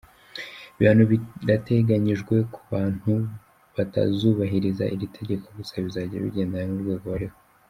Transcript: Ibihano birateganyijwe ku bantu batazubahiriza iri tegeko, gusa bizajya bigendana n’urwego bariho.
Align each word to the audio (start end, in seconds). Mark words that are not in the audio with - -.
Ibihano 0.75 1.03
birateganyijwe 1.11 2.35
ku 2.53 2.59
bantu 2.73 3.13
batazubahiriza 3.75 4.83
iri 4.95 5.07
tegeko, 5.17 5.45
gusa 5.57 5.73
bizajya 5.85 6.23
bigendana 6.25 6.67
n’urwego 6.69 7.05
bariho. 7.13 7.37